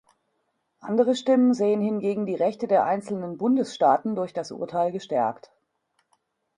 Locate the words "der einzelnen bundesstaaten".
2.67-4.15